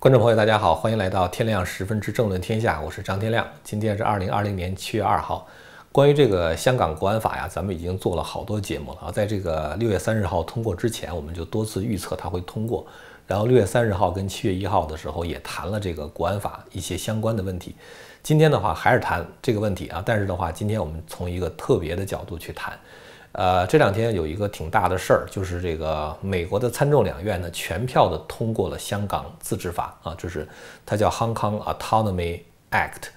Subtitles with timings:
[0.00, 3.46] 观众朋友，大家好，欢迎来到天亮十分之政论天下，我是张天亮。
[3.62, 5.46] 今天是二零二零年七月二号。
[5.92, 9.12] 关于这个香港国安法呀，咱们已经做了好多节目了啊。
[9.12, 12.86] 在这个六月三十号通过之前，我们就多次预测它会通过。
[13.26, 17.76] 然后六月三十号跟七月一号的时候，也谈了这个国安法一些相关的问题。
[18.22, 22.72] 今天的话还是谈这个问题啊，但是的话，今天我们从一个特别的角度去谈。
[23.32, 30.46] 呃，这两天有一个挺大的事儿，就是这个美国的参众两院呢全票的通过了香港自治法啊，就是
[30.84, 32.40] 它叫 Hong Kong Autonomy
[32.72, 33.10] Act。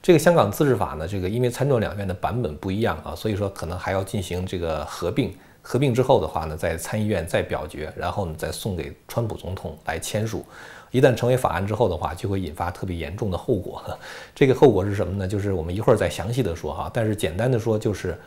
[0.00, 5.36] 这个香港自治法呢，这个因为参众两院的版本不一样啊，所以说可能还要进行这个合并。
[5.60, 10.46] 合并之后的话呢，在参议院再表决，然后呢再送给川普总统来签署。
[10.90, 13.82] 一旦成为法案之后的话，就会引发特别严重的后果。
[14.34, 15.28] 这个后果是什么呢？
[15.28, 18.18] 就是我们一会儿再详细的说哈，但是简单的说就是。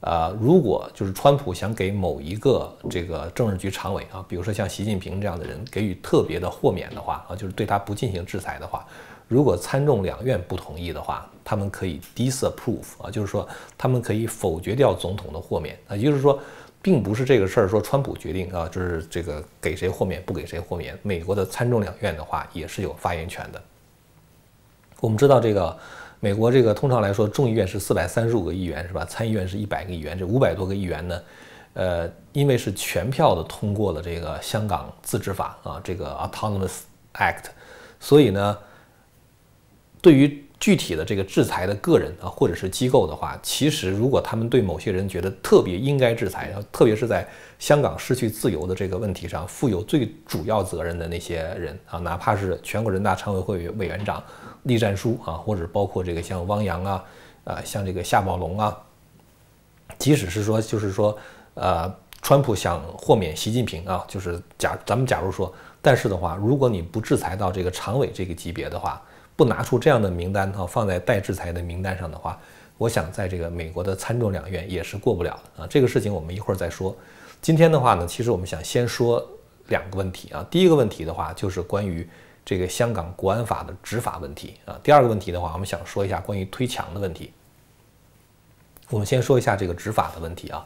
[0.00, 8.86] 呃，如果就是川普想给某一个这个政治局常委啊，比如说像习近平这样的人给予特别的豁免的话啊，就是对他不进行制裁的话，
[9.26, 16.38] 如果参众两院不同意的话，他们可以 disapprove 啊，就是说他们可以否决掉总统的豁免啊，也就是说，
[16.82, 23.60] 并不是这个事儿说川普决定啊，就是这个给谁豁免不给谁豁免，美国的参众两院的话也是有发言权的。
[25.00, 25.76] 我们知道这个。
[26.20, 29.04] 美国这个通常来说，众议院是四百三十五个议员，是吧？
[29.04, 31.22] 参议院是一百个议员，这五百多个议员呢，
[31.74, 36.80] 呃，因为是全票的通过了这个香港自治法啊，这个 Autonomous
[37.14, 37.44] Act，
[38.00, 38.58] 所以呢，
[40.00, 47.26] 对于具体的这个制裁的个人啊，或者是机构的话，其实如果他们对某些人觉得特别应该制裁，特别是在
[47.58, 54.22] 香港失去自由的这个问题上负有最主要责任的那些人啊，哪怕是全国人大常委会委员长。
[54.62, 57.04] 栗战书啊，或者包括这个像汪洋啊，
[57.44, 58.76] 啊，像这个夏宝龙啊，
[59.96, 61.16] 即使是说，就是说，
[61.54, 69.00] 呃，川普想豁免习近平啊，就是假咱们假如说，但是的话，如果你不制裁到这个常委这个级别的话，
[69.36, 72.36] 不拿出这样的名单啊，放在待制裁的名单上的话，
[72.78, 75.66] 我想在这个美国的参众两院也是过不了的啊。
[75.68, 76.96] 这个事情我们一会儿再说。
[77.40, 79.24] 今天的话呢，其实我们想先说
[79.68, 80.44] 两个问题啊。
[80.50, 82.08] 第一个问题的话，就是关于。
[82.48, 87.32] 这个香港国安法的执法问题啊，第二个问题的话，我们想说一下关于推墙的问题。
[88.88, 90.64] 我们先说一下这个执法的问题啊，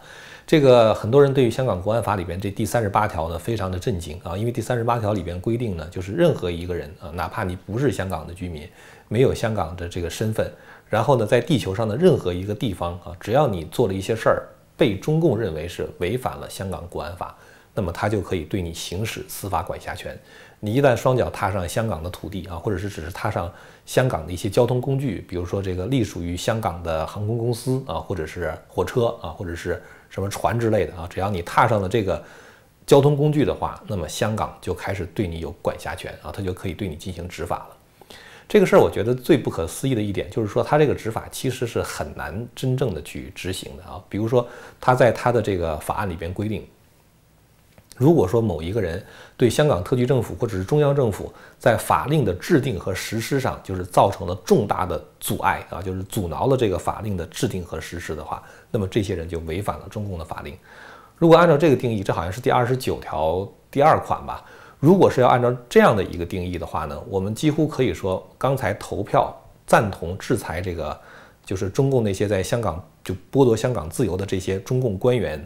[0.50, 8.68] 这个很多人对于香港国安法里边这第三十八条呢非常的震惊啊，因为第三十八条里边规定呢，就是任何一个人啊，哪怕你不是香港的居民，
[9.06, 10.52] 没有香港的这个身份，
[10.88, 14.42] 然后呢，在地球上的任何一个地方啊，只要你做了一些事儿，
[14.76, 17.32] 被中共认为是违反了香港国安法，
[17.72, 20.18] 那么他就可以对你行使司法管辖权。
[20.58, 23.48] 你一旦双脚踏上香港的土地啊，或者是只是踏上
[23.86, 32.22] 香港的一些交通工具，比如说这个隶属于香港的航空公司啊，或者是火车啊，或者是什么船之类的啊，只要你踏上了这个
[32.84, 37.76] 交通工具的话，那么香港就开始对你有管辖权啊，它就可以对你进行执法了。
[38.48, 44.02] 这个事儿我觉得最不可思议的一点就是说，它这个执法其实是很难真正的去执行的啊。
[44.08, 44.44] 比如说，
[44.80, 46.66] 它在它的这个法案里边规定。
[47.96, 49.04] 如果说某一个人
[49.36, 60.56] 对香港特区政府或者是中央政府在法令的制定和实施上，就是造成了重大的阻碍啊，就是阻挠了这个法令的制定和实施的话，那么这些人就违反了中共的法令。
[61.16, 64.44] 如果按照这个定义，这好像是第二十九条第二款吧？
[64.78, 69.34] 如果是要按照这样的一个定义的话呢，我们几乎可以说，刚才投票
[69.66, 70.98] 赞同制裁这个，
[71.44, 75.44] 就是中共那些在香港就剥夺香港自由的这些中共官员。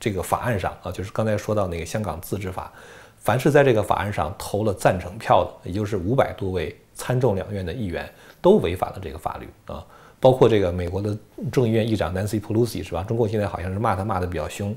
[0.00, 2.72] 这个法案上啊，就是刚才说到那个香港自治法，
[3.16, 8.08] 凡是在这个法案上投了赞成票的，也就是五百多位参众两院的议员，
[8.40, 9.84] 都违反了这个法律啊，
[10.20, 11.16] 包括这个美国的
[11.52, 13.02] 众议院议长 Nancy Pelosi 是吧？
[13.04, 14.74] 中国现在好像是骂他骂的比较凶。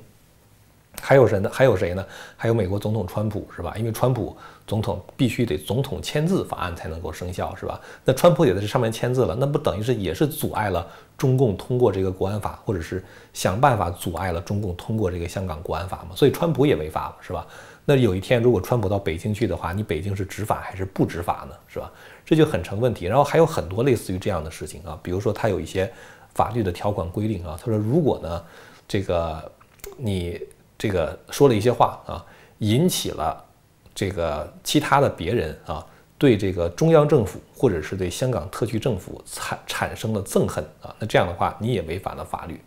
[0.99, 1.49] 还有谁呢？
[1.51, 2.05] 还有谁呢？
[2.35, 3.73] 还有美国总统川普是吧？
[3.77, 4.35] 因为川普
[4.67, 7.79] 总统必须得总统签字法案才能够生效是吧？
[8.05, 10.85] 那川普也在这上面签字了，那不等于是也是阻碍了
[11.17, 13.03] 中共通过这个国安法，或者是
[13.33, 16.09] 想办法阻碍了中共通过这个香港国安法吗？
[16.15, 17.47] 所以川普也违法了是吧？
[17.83, 21.55] 那有一天如果川普到北京去的话，你北京是执法还是不执法呢？
[21.67, 21.91] 是吧？
[22.23, 23.05] 这就很成问题。
[23.05, 25.91] 然后还有很多类似于这样的事情啊，比如说他有一些
[26.35, 28.43] 法律的条款规定啊，他说如果呢
[28.87, 29.51] 这个
[29.97, 30.39] 你。
[30.81, 32.25] 这个说了一些话啊，
[32.57, 33.45] 引起了
[33.93, 35.85] 这个其他的别人啊，
[36.17, 42.59] 对这个中央政府或者是对香港特区政府产产生了憎恨啊，那这样的话你也违反了法律。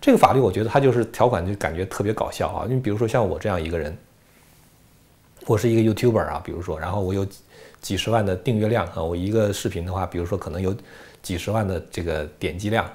[0.00, 3.96] 这个法律我觉得它就是条款就感觉特别搞笑啊，你比如说像我这样一个人，
[5.46, 7.24] 我是一个 YouTuber 啊，比如说，然后我有
[7.80, 10.74] 几十万的订阅量啊，我一个视频的话，比如说可能有
[11.22, 12.90] 几十万的这个点击量。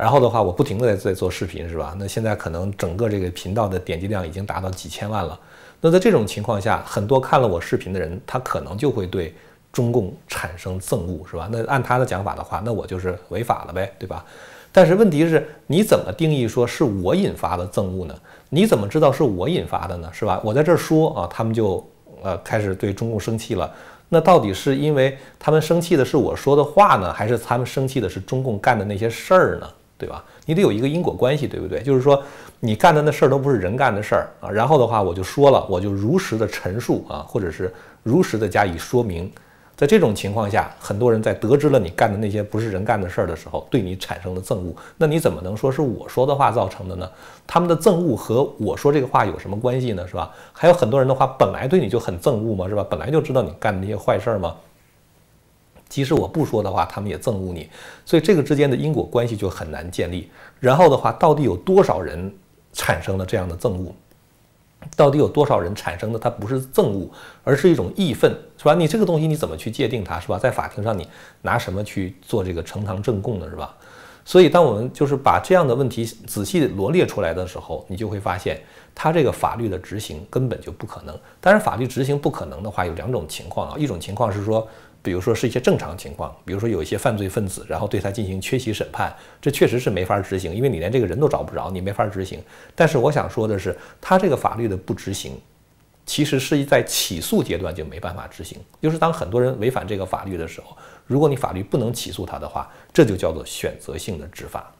[0.00, 1.94] 然后的话，我不停的在在做视频，是吧？
[1.98, 5.38] 那现在可能整个这个频道的点击量已经达到几千万了。
[5.82, 9.34] 那在这种情况下，很多看了我视频的人，他可能就会对
[9.70, 11.48] 中共产生憎恶，是吧？
[11.52, 14.24] 那按他的讲法的话，那我就是违法了呗，对吧？
[14.72, 18.14] 但是问题是，你怎么定义说是我引发的憎恶呢？
[18.48, 20.08] 你怎么知道是我引发的呢？
[20.14, 20.40] 是吧？
[20.42, 21.86] 我在这儿说啊，他们就
[22.22, 23.70] 呃开始对中共生气了。
[24.08, 29.68] 那到底是因为他们生气的是我说的话呢，还是他们生气的是中共干的那些事儿呢？
[30.00, 30.24] 对吧？
[30.46, 31.82] 你得有一个因果关系，对不对？
[31.82, 32.20] 就是说，
[32.58, 34.50] 你干的那事儿都不是人干的事儿啊。
[34.50, 37.70] 然后的话，我就说了，我就如实的陈述啊，或者是
[38.02, 39.30] 如实的加以说明。
[39.76, 44.74] 在这种情况下，很多人在得知了你干的那些不是人干的事儿的时候，对你产生了憎恶。
[44.98, 47.08] 那你怎么能说是我说的话造成的呢？
[47.46, 50.06] 他们的憎恶和我说这个话有什么关系呢？
[50.06, 50.30] 是吧？
[50.52, 52.84] 还有很多人的话，本来对你就很憎恶嘛，是吧？
[52.90, 54.54] 本来就知道你干的那些坏事儿嘛。
[55.90, 57.68] 即使我不说的话，他们也憎恶你，
[58.06, 60.30] 所以这个之间的因果关系就很难建立。
[60.60, 62.32] 然后的话，到底有多少人
[62.72, 63.92] 产生了这样的憎恶？
[64.96, 66.18] 到底有多少人产生的？
[66.18, 67.06] 它不是憎恶，
[67.44, 68.74] 而是一种义愤，是吧？
[68.74, 70.38] 你这个东西你怎么去界定它，是吧？
[70.38, 71.06] 在法庭上你
[71.42, 73.74] 拿什么去做这个呈堂证供呢，是吧？
[74.24, 78.60] 所以，当我们就是把这样的问题仔细罗列出来的时候，你就会发现，
[78.94, 81.18] 它这个法律的执行根本就不可能。
[81.40, 84.66] 当然，法律执行不可能的话，有两种情况啊，一种情况是说。
[85.02, 92.42] 比如说是一些正常情况，比如说有一些犯罪分子，然后对他进行缺席审判，这确实是没法执行，因为你连这个人都找不着，你没法执行。
[92.74, 95.40] 但是我想说的是，他这个法律的不执行，
[96.04, 98.58] 其实是在起诉阶段就没办法执行。
[98.80, 100.76] 就是当很多人违反这个法律的时候，
[101.06, 104.72] 如果你法律不能起诉他的话，这就叫做选择性的执法。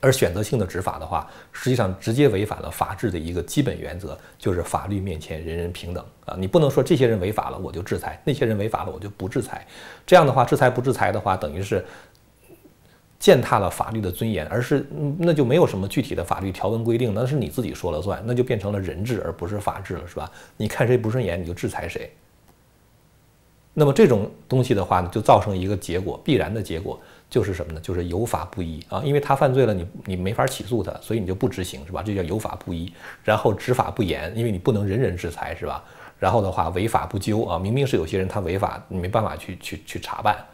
[0.00, 6.34] 而选择性的执法的话，实际上直接违反了法治的一个基本原则，就是法律面前人人平等啊！
[6.38, 9.66] 你不能说这些人违法了我就制裁，那些人违法了我就不制裁。
[10.06, 11.84] 这样的话，制裁不制裁的话，等于是
[13.18, 14.86] 践踏了法律的尊严，而是
[15.18, 20.30] 那就没有什么具体的法律条文规定，那是你自己说了算，那就变成了人治而不是法治了，是吧？
[20.56, 22.10] 你看谁不顺眼你就制裁谁。
[23.72, 26.98] 那么这种东西的话呢，就造成一个结果，必然的结果。
[27.30, 27.78] 就是什么呢？
[27.80, 32.02] 就是有法不依啊，因为他犯罪了，你你没法起诉他，所以你就不执行，是吧？
[32.04, 32.92] 这叫有法不依。
[33.22, 35.84] 然后执法不严，因为你不能人人制裁，是吧？
[36.18, 40.44] 然后的话，违法不究啊，明明是有些人他违法，你没办法去去去查办。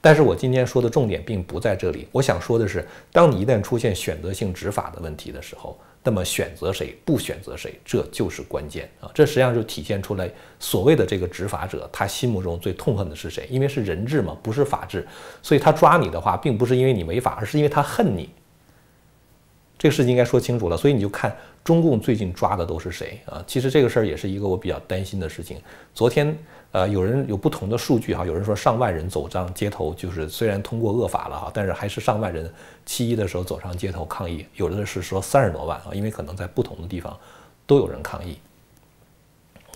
[0.00, 5.78] 但是我今天说的重点并不在这里，我想说的是，当你一旦出现选择性执法的问题的时候。
[6.04, 9.10] 那么选择谁不选择谁，这就是关键啊！
[9.14, 13.46] 这实际上就体现出来所谓的这个执法者，他心目中最痛恨的是谁？
[13.48, 15.06] 因为是人治嘛，不是法治，
[15.42, 18.28] 所以他抓你的话，并不是因为你违法，而是因为他恨你。
[19.82, 20.76] 这个事情应该说清楚了。
[20.76, 23.42] 所以你就看中共最近抓的都是谁啊？
[23.48, 25.60] 其实这个事儿也是一个我比较担心的事情。
[25.92, 26.36] 昨天。
[26.72, 32.50] 呃，有人有不同的数据哈，有人说上万人走上街头，就是虽然通过恶法了哈，但是还是上万人
[32.86, 34.46] 七一的时候走上街头抗议。
[34.54, 37.14] 有的是说三十多万啊，因为可能在不同的地方
[37.66, 38.38] 都有人抗议。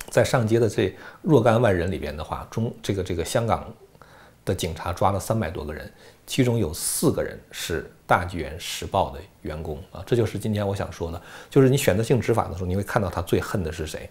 [0.09, 3.71] 在上街的这若干万人里边的话，中这个这个香港
[4.47, 5.93] 的警察抓了三百多个人，
[6.27, 14.09] 其中有四个人是大纪元时报的员工啊，这就是今天我想说的，就是你选择性执法的时候，你会看到他最恨的是谁。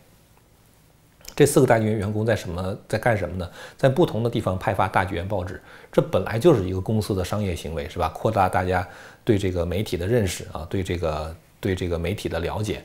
[1.36, 3.50] 这四个大纪元员工在什么在干什么呢？
[3.78, 8.08] 在不同的地方派发大纪元报纸，这本来就是一个公司的商业行为，是吧？
[8.08, 8.88] 扩大大家
[9.26, 12.82] 对这个媒体的认识啊，对这个对这个媒体的了解，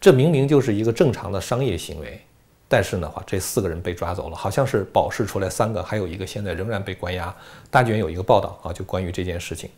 [0.00, 2.20] 这明明就是一个正常的商业行为。
[2.72, 7.34] 但是的，话这四个人被抓走了，好像是保释出来三个，还有一个现在仍然被关押。
[7.68, 9.68] 大纪元有一个报道啊，就关于这件事情。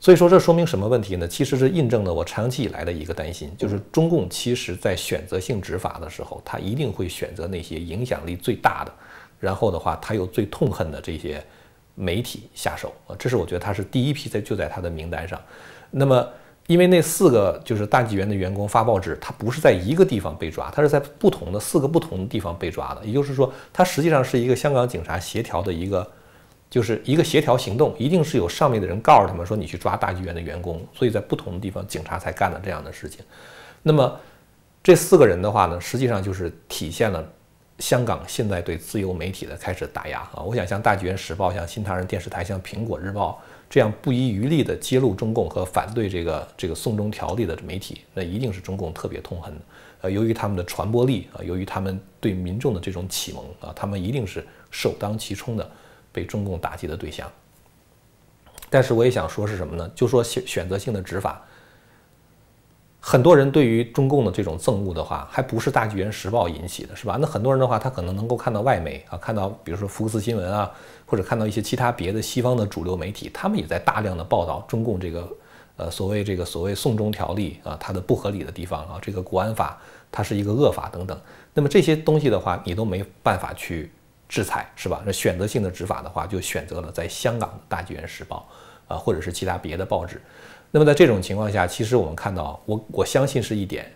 [0.00, 1.28] 所以说，这说明什么问题呢？
[1.28, 8.92] 其实是印证了我长期以来的一个担心，就是中共其实在选择性执法的时候，他一定会选择那些影响力最大的，
[9.38, 11.44] 然后的话，他又最痛恨的这些
[11.94, 13.14] 媒体下手啊。
[13.18, 15.38] 这是我觉得他是第一批在就在他的名单上。
[15.90, 16.26] 那么，
[16.66, 23.04] 因为那四个就是大纪元的员工发报纸，他不是在一个地方被抓，他是在不同的四个不同的地方被抓的。
[23.04, 26.06] 也就是说，他实际上是一个香港警察协调的一个。
[26.70, 33.24] 就是一个协调行动，一定是有上面的人告诉他们说你去抓大纪元的员工，所以在不同的地方警察才干了这样的事情。
[33.80, 34.18] 那么
[34.82, 37.24] 这四个人的话呢，实际上就是体现了
[37.78, 40.42] 香港现在对自由媒体的开始打压啊。
[40.42, 43.40] 我想像大纪元时报、像新唐人电视台、像苹果日报
[43.74, 49.60] 这样不遗余力的揭露中共和反对这个这个送中条例的媒体，那一定是中共特别痛恨的。
[50.02, 55.68] 呃，由于他们的传播力啊，由于他们对民众的这种启蒙啊，他们一定是首当其冲的。
[56.12, 57.28] 被中共打击的对象，
[58.70, 59.90] 但是我也想说是什么呢？
[59.92, 61.44] 就说选选择性的执法，
[63.06, 67.18] 很多人对于中共的这种憎恶的话，还不是大纪元时报引起的，是吧？
[67.20, 70.72] 那很多人的话，他可能能够看到外媒啊，看到比如说福克斯新闻啊，
[71.04, 75.28] 或者看到一些其他别的西方的主流媒体，他们也在大量的报道中共这个
[75.76, 79.78] 呃，所谓这个所谓送中条例啊，它的不合理的地方啊，这个国安法
[80.10, 81.20] 它是一个恶法等等。
[81.52, 83.92] 那么这些东西的话，你都没办法去
[84.30, 85.02] 制裁，是吧？
[85.04, 88.48] 那选择性的执法的话，就选择了在香港《大纪元时报》
[88.94, 90.22] 啊，或者是其他别的报纸。
[90.74, 93.88] 那么在这种情况下，其实我们看到，我我相信是一点，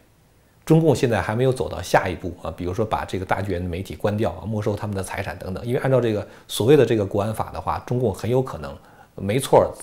[0.65, 5.67] 中共现在还没有走到下一步啊，比如说把这个大剧院的媒体关掉啊，没收他们的财产等等。
[5.67, 8.73] 因为按照这个所谓的这个国安法的话，中共很有可能
[9.17, 9.75] 没错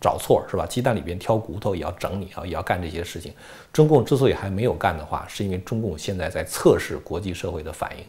[0.00, 0.66] 找错是吧？
[0.66, 3.32] 鸡蛋里边挑骨头也要整你啊，也要干这些事情。
[3.72, 8.04] 中共之所以还没有干的话，是因为中共现在在测试国际社会的反应。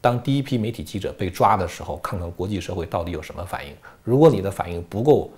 [0.00, 3.72] 当第一批媒体记者被抓的时候，看看国际社会到底有什么反应。
[4.02, 5.30] 如果你的反应不够，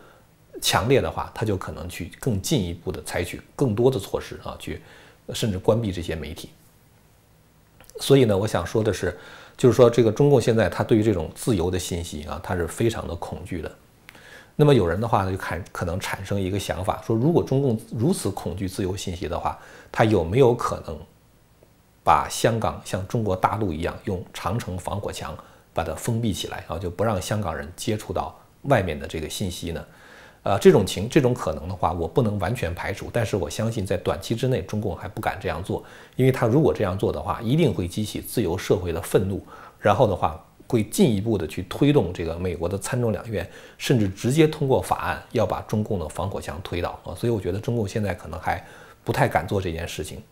[0.61, 4.81] 强烈的话，他就可能去更进一步的采取更多的措施啊，去
[5.33, 6.50] 甚至关闭这些媒体。
[7.99, 9.19] 所以呢，我想说的是，
[9.57, 13.71] 就是说这个中共现在他对于这种自由的信息啊，他是非常的恐惧的。
[14.57, 19.59] 那么有人的话呢，就看可能产生一个想法，说如果中共如此恐惧自由信息的话，
[19.90, 20.99] 他有没有可能
[22.05, 25.37] 把香港像中国大陆一样用长城防火墙
[25.73, 29.85] 把它封闭起来啊，就不让香港人接触到外面的这个信息呢？
[30.42, 35.85] 呃，这种情这种可能的话，我不能完全排除，但是我相信在短期之内，中共还不敢这样做，
[36.16, 39.44] 因为他如果这样做的话，一定会激起自由社会的愤怒，
[39.78, 48.64] 然后的话会进一步的去推动这个美国的参众两院，甚至直接通过法案要把中共的防火墙推倒啊，所以我觉得中共现在可能还
[49.04, 50.23] 不太敢做这件事情，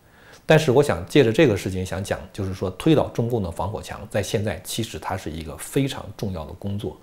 [0.45, 6.97] 但是我想借着这个事情想讲，就是说推倒中共的防火墙，在现在其实它是一个非常重要的工作。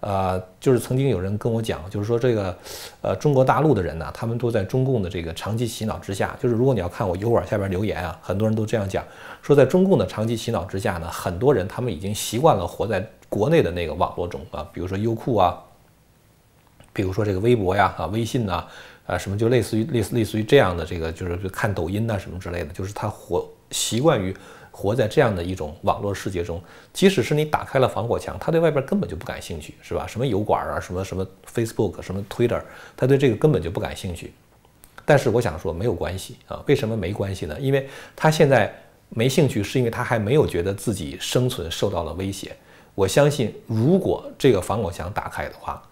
[0.00, 2.56] 呃，就是曾经有人跟我讲，就是说这个，
[3.02, 6.36] 呃，中国大陆的人呢，他们都在中共的这个长期洗脑之下。
[6.40, 9.04] 就是如果你要看我油管下边留言啊，很多人都这样讲，
[9.42, 15.58] 说在中共的长期洗脑之下呢，很多人他们已经习惯了活在国内的那个网络中啊，比如说优酷啊，
[16.92, 18.64] 比如说这个微博呀、啊微信呐，
[19.04, 24.32] 啊什么就类似于类似类似于这样的这个，就是看抖音呐什么之类的，就是他活习惯于。
[24.70, 30.06] 活在这样的一种网络世界中，即使是你打开了防火墙，他对外边根本就不感兴趣，是吧？
[30.06, 32.62] 什么油管啊，什么什么 Facebook，什么 Twitter，
[32.96, 34.32] 他对这个根本就不感兴趣。
[35.04, 36.62] 但是我想说，没有关系啊。
[36.66, 37.58] 为什么没关系呢？
[37.58, 38.72] 因为他现在
[39.08, 42.54] 没兴趣，是因为他还没有觉得自己生存受到了威胁。
[42.94, 45.82] 我相信，如果这个防火墙打开的话，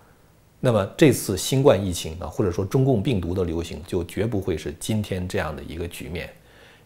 [0.60, 6.28] 那么这次新冠疫情啊，或者说中共病毒的流行，就绝不会是今天这样的一个局面。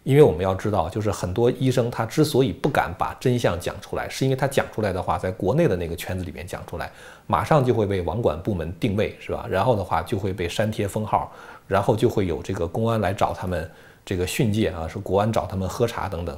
[0.02, 6.90] 因为我们要知道，就是很多医生他之所以不敢把真相讲出来，是因为他讲出来的话，在国内的那个圈子里面讲出来，
[7.26, 9.46] 马上就会被网管部门定位，是吧？
[9.48, 11.30] 然后的话就会被删帖封号，
[11.68, 13.70] 然后就会有这个公安来找他们
[14.02, 16.36] 这个训诫啊，说国安找他们喝茶等等。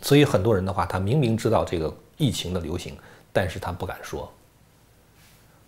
[0.00, 2.96] 所以很多人的话，他明明知道这个疫情的流行，
[3.30, 4.26] 但是他不敢说，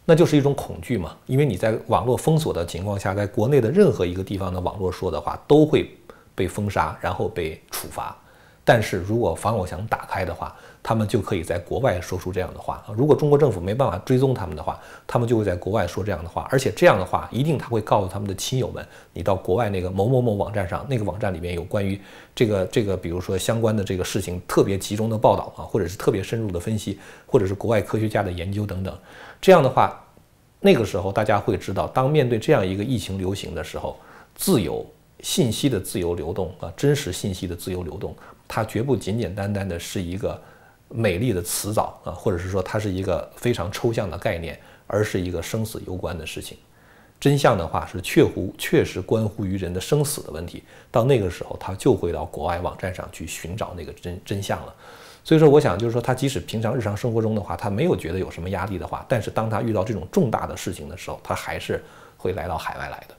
[0.06, 1.14] 那就是一种恐惧嘛。
[1.26, 5.94] 因为你在网络封锁的情况下，在国内的任何一个地方的网络说的话都会。
[6.38, 8.16] 被封杀，然后被处罚。
[8.64, 12.84] 但是如果防火墙打开的话，他们就可以在国外说出这样的话。
[12.94, 16.46] 如果中国政府没办法追踪他们的话，他们就会在国外说这样的话。
[16.50, 21.98] 而且这样的话，一定他会告诉他们的亲友们：你到国外那个某某某网站上，那个网站里面有关于
[22.34, 28.94] 这个这个，比如说相关的这个事情特别集中的报道啊，或者是特别深入的分析，或者是国外科学家的研究等等。
[29.40, 29.98] 这样的话，
[30.60, 33.98] 那个时候大家会知道，当面对这样一个疫情流行的时候，
[34.34, 34.84] 自由。
[35.20, 38.14] 信息的自由流动啊，真实信息的自由流动，
[38.46, 40.40] 它绝不简简单单的是一个
[40.88, 46.56] 美丽的词藻啊，或者是说它是一个非常抽象的概念，而是一个生死攸关的事情。
[47.20, 50.62] 真相的话是确乎确实关乎于人的生死的问题。
[50.88, 54.72] 到那个时候，他就会到国外网站上去寻找那个真真相了。
[55.24, 61.82] 所以说，我想就是说，他即使平常日常生活中的话，他没有觉得有什么压力的话，但是当他遇到这种重大的事情的时候，他还是
[62.16, 63.14] 会来到海外来的。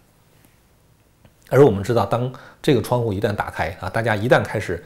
[1.49, 4.83] 而我们知道，当这个窗户一旦打开啊，大家一旦开始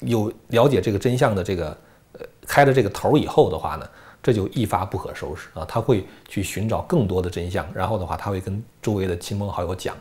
[0.00, 1.76] 有了解这个真相的这个
[2.14, 3.88] 呃开了这个头以后的话呢，
[4.22, 5.64] 这就一发不可收拾啊！
[5.66, 9.96] 他会去寻找更多的真相，然后的话，他会跟周围的亲朋好友讲，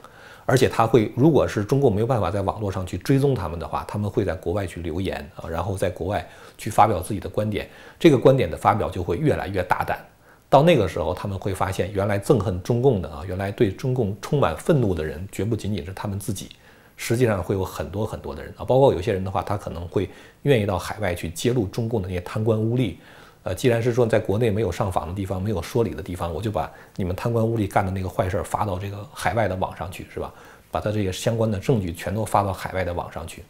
[0.46, 10.04] 而且他会，如果是中国没有办法在网络上去追踪他们的话，他们会在国外去留言啊，然后在国外去发表自己的观点，这个观点的发表就会越来越大胆。
[10.50, 16.50] 到那个时候，他们会发现，原来憎恨中共的啊，原来对中共充满愤怒的人，绝不仅仅是他们自己，
[16.98, 20.10] 实际上会有很多很多的人啊，包括有些人的话，他可能会
[20.42, 22.96] 愿意到海外去揭露中共的那些贪官污吏。
[23.44, 30.34] 呃，既然是说在国内没有上访的地方，没有说理的地方，我就把你们贪官污吏干的那个坏事儿发到这个海外的网上去，是吧？
[30.72, 33.44] 把他这些相关的证据全都发到海外的网上去。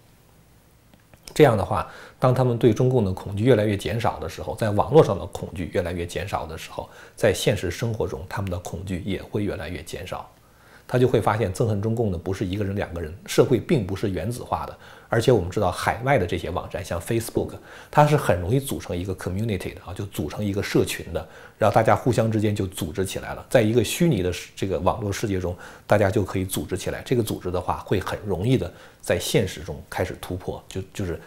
[1.39, 10.29] 这样的话，当他们对中共的恐惧越来越减少的时候，在网络上的恐惧越来越减少的时候，在现实生活中，他们的恐惧也会越来越减少。
[10.91, 14.75] 他就会发现憎恨中共的不是一个人两个人，社会并不是原子化的。
[15.07, 17.51] 而且我们知道，海外的这些网站，像 Facebook，
[17.91, 21.27] 它是很容易组成一个 community 的啊，就组成一个社群的，
[21.59, 23.45] 然后大家互相之间就组织起来了。
[23.51, 25.55] 在一个虚拟的这个网络世界中，
[25.85, 27.03] 大家就可以组织起来。
[27.05, 31.19] 这个组织的话，会很容易的在现实中开始突破，就就是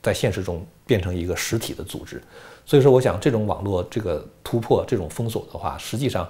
[0.00, 2.22] 在现实中变成一个实体的组织。
[2.64, 6.28] 所以说，我想这种网络这个突破、这种封锁的话，实际上。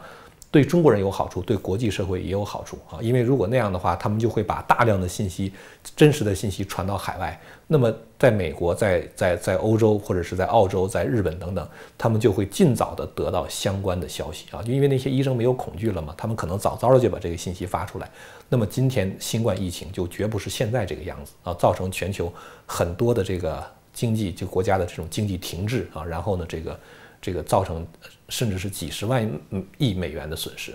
[0.51, 2.97] 对中国人有好处，对国际社会也有好处啊！
[3.03, 5.53] 因为如果那样的话，他们就会把大量的信息、
[5.95, 7.39] 真实的信息传到海外。
[7.67, 14.63] 那么，在美国、在在在欧洲或者是在澳洲、在日本等等，他们就会尽早的得到相关的消息啊！
[14.63, 18.11] 就因为那些医生没有恐惧了嘛，他们可能早早的就把这个信息发出来。
[18.49, 22.33] 那么今天新冠疫情就绝不是现在这个样子啊，造成全球
[22.65, 23.63] 很多的这个
[23.93, 26.81] 经济就国家的这种经济停滞啊，然后呢，这个。
[27.21, 27.87] 这个造成
[28.29, 29.29] 甚至是几十万
[29.77, 30.73] 亿美元的损失，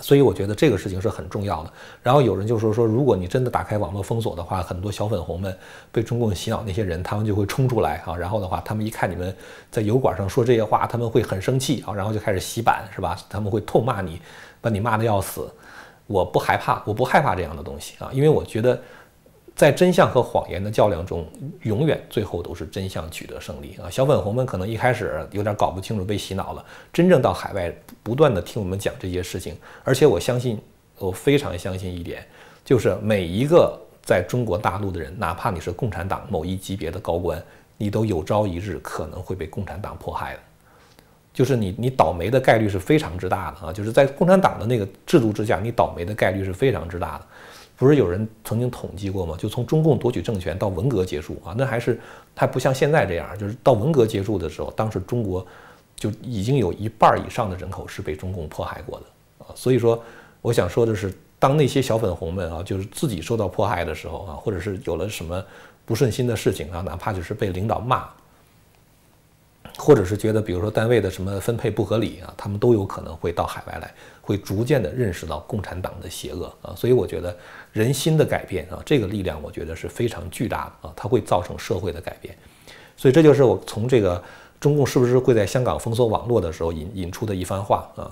[0.00, 1.72] 所以我觉得这个事情是很重要的。
[2.02, 5.56] 然后有人就说说，如果你真的打开网络封锁的话，很多小粉红们
[5.90, 8.16] 被中共洗脑那些人，他们就会冲出来啊。
[8.16, 9.34] 然后的话，他们一看你们
[9.70, 13.16] 在油管上说这些话，他们会很生气啊，然后就开始洗版，是吧？
[13.28, 14.20] 他们会痛骂你，
[14.60, 15.50] 把你骂的要死。
[16.06, 18.80] 我不害怕，我不害怕这样的东西啊，因为我觉得。
[19.60, 21.22] 在真相和谎言的较量中，
[21.64, 23.90] 永远最后都是真相取得胜利啊！
[23.90, 26.64] 小粉红们可能一开始有点搞不清楚，被洗脑了。
[26.90, 27.70] 真正到海外
[28.02, 30.58] 不断的听我们讲这些事情，而且我相信，
[30.96, 32.26] 我非常相信一点，
[32.64, 37.38] 就是每一个在中国大陆的人，哪怕你是共产党某一级别的高官，
[37.76, 40.40] 你都有朝一日可能会被共产党迫害的。
[41.34, 43.70] 就是你，你倒霉的概率是非常之大的啊！
[43.70, 47.24] 就是在共产党的那个制度之下，你倒霉的概率是非常之大的。
[47.80, 49.34] 不是有人曾经统计过吗？
[49.38, 51.98] 就从中共夺取政权到文革结束啊，那还是
[52.36, 55.44] 还不像现在这样，就是到文革结束的时候，当时中国
[55.96, 59.06] 就已经有一半以上的人口是被中共迫害过的
[59.38, 59.48] 啊。
[59.54, 59.98] 所以说，
[60.42, 65.42] 我想说的是，当那些小粉红们啊，就是自己受到迫害的时候啊，或者是有了什么
[65.86, 68.06] 不顺心的事情啊，哪怕就是被领导骂。
[69.80, 76.74] 或者是觉得，比如说单位的什么分配不合理啊，他们都有可能会到海外来，会逐渐的认识到共产党的邪恶啊。
[76.76, 77.34] 所以我觉得
[77.72, 82.36] 人心的改变啊，这个力量我觉得是非常巨大的啊，它会造成社会的改变。
[82.96, 84.22] 所以这就是我从这个
[84.60, 88.10] 中共是不是会在香港封锁网络的时候引引出的一番话啊。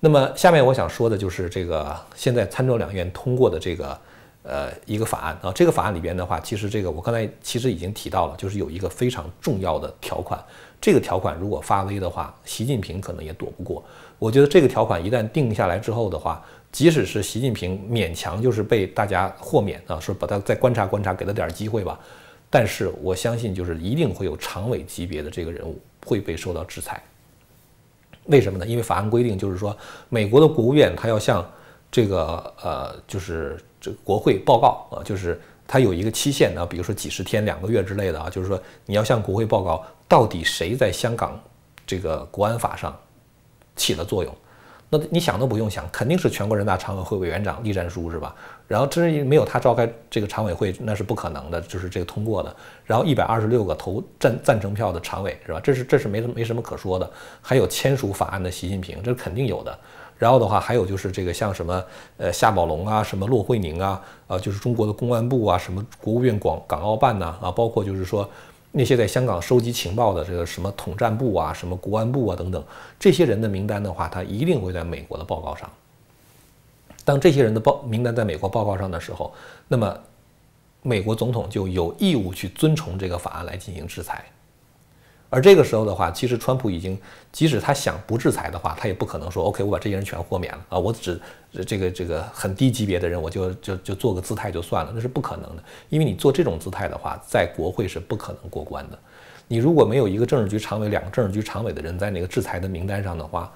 [0.00, 3.98] 那么下面我想说的就是这个现在参众两院通过的这个
[4.46, 10.42] 呃一个法案啊，这个法案里边的话，其实这个我刚才其实已经提到了，就是有一个非常重要的条款。
[10.80, 13.84] 这个条款如果发威的话，习近平可能也躲不过。
[14.18, 21.98] 我觉得这个条款一旦定下来之后的话，即使是习近平勉强就是被大家豁免啊，说把他再观察观察，给他点机会吧。
[22.48, 27.02] 但是我相信，就是一定会有常委级别的这个人物会被受到制裁。
[28.26, 28.66] 为什么呢？
[28.66, 29.76] 因为法案规定就是说，
[30.08, 31.44] 美国的国务院他要向
[31.96, 39.82] 这个呃，就是这国会报告啊，就是他有一个期限呢，比如说几十天、两个月之类的啊，就是说你要向国会报告。
[40.06, 41.40] 到底谁在香港
[41.86, 42.94] 这个国安法上
[43.76, 44.36] 起了作用？
[44.90, 48.34] 那你想都不用想，肯定是全国人大常委会委员长栗战书是吧？
[48.68, 52.54] 然后真是没有他召开这个常委会，那是不可能的，就是这个通过的。
[52.84, 55.58] 然后一百二十六个投赞赞成票的常委是吧？
[55.64, 57.10] 这是这是没什没什么可说的。
[57.40, 59.76] 还有签署法案的习近平，这是肯定有的。
[60.18, 61.84] 然后的话，还有就是这个像什么
[62.16, 68.28] 呃夏宝龙啊，什么骆惠宁啊，啊就是中国的公安部啊，什么国务院广港澳办呐，啊包括就是说。
[68.72, 72.62] 那些在香港收集情报的这个什么统战部啊、什么国安部啊等等，
[73.00, 75.70] 这些人的名单的话，他一定会在美国的报告上。
[77.02, 79.32] 当这些人的报名单在美国报告上的时候，
[79.66, 79.98] 那么
[80.82, 84.22] 美国总统就有义务去遵从这个法案来进行制裁。
[85.28, 86.96] 而这个时候的话，其实川普已经，
[87.32, 91.20] 即使他想不制裁的话，他也不可能说 OK，我把这些人全豁免了啊，我只
[91.66, 98.98] 这个这个很低级别的人，我就就就做个姿态就算了，那是不可能的，因为你做这种姿态的话，在国会是不可能过关的。
[99.48, 103.52] 你如果没有一个政治局常委、两个政治局常委的人在那个制裁的名单上的话，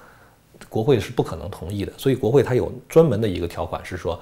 [0.67, 1.93] 国会是不可能同意的。
[1.97, 4.19] 所以国会它有专门的一个条款是说，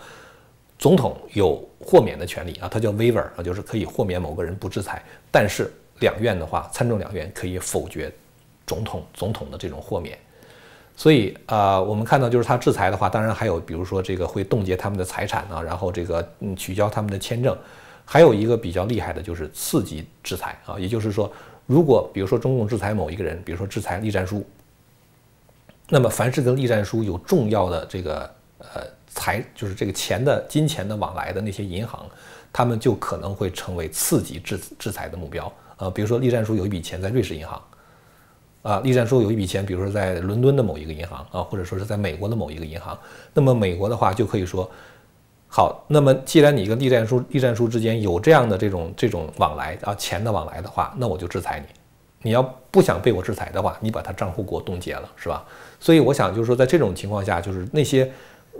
[0.78, 5.74] 总统有豁免的权利啊，它叫 waiver 啊，就是可以豁免某个人不制裁，但是。
[6.00, 8.12] 两院的话，参众两院可以否决
[8.66, 10.18] 总统总统的这种豁免，
[10.96, 17.58] 所以啊，我们看到就是他制裁的话，当然还有比如说这个会冻结他们的财产啊，然后这个嗯取消他们的签证，
[18.06, 21.32] 还有一个比较厉害的就是刺激制裁啊，也就是说，
[21.66, 24.46] 如果比如说中共制裁某一个人，比如说制裁栗战书，
[25.88, 32.06] 那么凡是跟栗战书有重要的这个呃财就是这个钱的金钱的往来的那些银行，
[32.54, 35.52] 他们就可能会成为刺激制制裁的目标。
[35.80, 37.62] 呃，比如说栗战书有一笔钱在瑞士银行，
[38.62, 42.98] 啊，栗战书有一笔钱，比如说在伦敦的某一个银行啊，或者说是在美国的某一个银行，
[43.34, 44.70] 那么美国的话就可以说，
[45.48, 51.80] 好，那么既然你跟栗战书、栗战书之间有这样的这种这种往来啊，钱的往来的话，那我就制裁你。
[52.22, 55.46] 你要不想被我制裁的话，你把他账户给我冻结了，是吧？
[55.80, 58.12] 所以我想就是说，在这种情况下，就是那些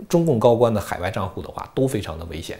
[0.08, 2.58] 中共高官的海外账户的话，都非常的危险。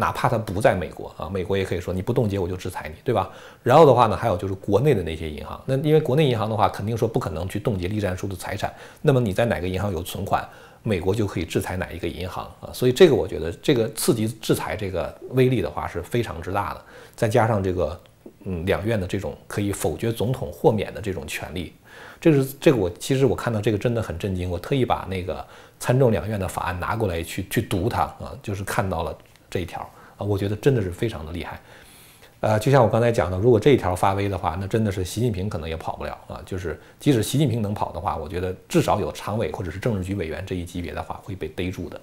[0.00, 3.30] 哪怕他不在美国啊，美国也可以说你不冻结我就制裁你，对吧？
[3.62, 8.72] 然后的话呢，还有就是国内的那些银行，那因为国内银行的话，肯定说不可能去冻结栗战书的财产。
[9.02, 10.48] 那么你在哪个银行有存款，
[10.82, 12.72] 美国就可以制裁哪一个银行啊。
[12.72, 16.80] 所以这个我觉得这个刺激制裁这个威力的话是非常之大的。
[17.14, 18.00] 再加上这个
[18.44, 21.74] 嗯两院的这种可以否决总统豁免的这种权利，
[22.18, 25.46] 这是这个我其实我看到这个真的很震惊，我特意把那个
[25.78, 29.14] 参众两院的法案拿过来去去读它啊，就是看到了。
[29.50, 29.80] 这一条
[30.16, 31.60] 啊，我觉得真的是非常的厉害，
[32.40, 36.40] 呃，就像我刚才讲的，如果这一条发威的话，那真的是习近平可能也跑不了啊。
[36.46, 42.00] 就是即使习近平能跑的话，我觉得至少有常委或者是政治局委员这一级别的话会被逮住的。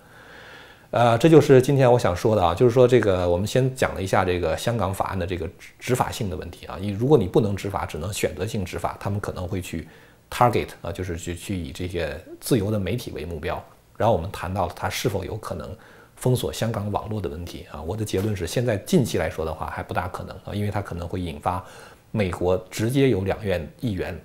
[0.91, 6.77] 呃，这就是今天我想说的啊，就是说这个我们先讲了一下这个香港法案的这个执法性的问题啊。
[6.79, 9.87] 你如果你不能执法，只能选择性执法，他们可能会去
[10.29, 13.61] target 啊，就是去去以这些自由的媒体为目标。
[13.97, 15.75] 然后我们谈到了它是否有可能。
[16.17, 21.63] 封锁香港网络的问题啊，我的结论是，现在近期来说的话还不大可能啊，因为它可能会引发
[22.11, 24.19] 美国直接由两院议员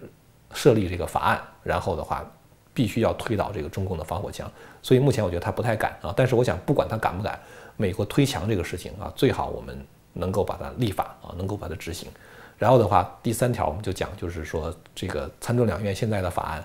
[0.55, 2.25] 设立这个法案，然后的话
[2.73, 4.51] 必须要推倒这个中共的防火墙，
[4.83, 6.15] 所以目前我觉得他不太敢啊。
[6.17, 7.39] 但是我想，不管他敢不敢，
[7.77, 9.79] 美国推墙这个事情啊，最好我们
[10.15, 12.09] 能够把它立法啊，能够把它执行。
[12.57, 16.65] 然后的话，第三条我们就讲，就是说这个参众两院现在的法案，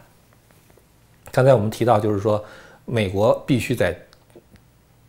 [1.34, 2.42] 刚才我们提到，就是说
[2.86, 3.94] 美国必须在。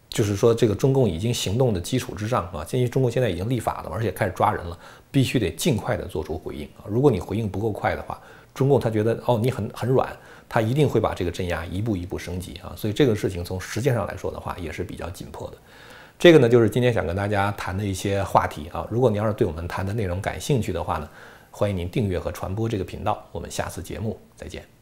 [0.09, 4.79] 就是说，这个中共已经行动的基础之上啊，鉴于中共现在已经立法了，而且开始抓人了，
[5.11, 6.89] 必须得尽快的做出回应啊。
[6.89, 8.21] 如果你回应不够快的话，
[8.55, 10.09] 中共他觉得哦你很很软，
[10.49, 12.73] 他一定会把这个镇压一步一步升级啊。
[12.75, 15.57] 所以这个事情从时间上来说的话，也是比较紧迫的。
[16.19, 18.85] 这个呢，就是今天想跟大家谈的一些话题啊。
[18.91, 21.09] 如果你要是对我们谈的内容感兴趣的话呢，
[21.51, 23.25] 欢迎您订阅和传播这个频道。
[23.31, 24.78] 我们下次节目再见。